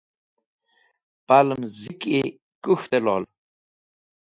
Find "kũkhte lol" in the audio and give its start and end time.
2.63-3.23